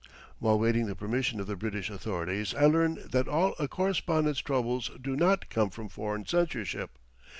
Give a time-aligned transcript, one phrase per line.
[0.39, 4.89] While waiting the permission of the British authorities I learned that all a correspondent's troubles
[4.99, 6.97] do not come from foreign censorship.